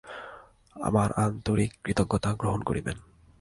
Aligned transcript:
আমার 0.75 1.09
আন্তরিক 1.11 1.71
কৃতজ্ঞতা 1.83 2.33
গ্রহণ 2.33 2.61
করিবেন। 2.61 2.97